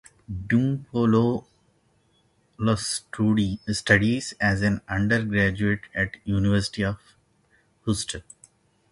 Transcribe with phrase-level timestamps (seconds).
[0.27, 1.45] Dimopoulos
[2.79, 3.59] studied
[4.39, 6.97] as an undergraduate at the University of
[7.85, 8.23] Houston.